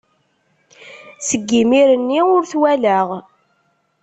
Seg 1.27 1.43
yimir-nni 1.55 2.21
ur 2.35 2.43
t-walaɣ. 2.51 3.07